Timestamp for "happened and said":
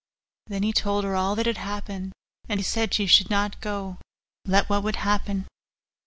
1.59-2.91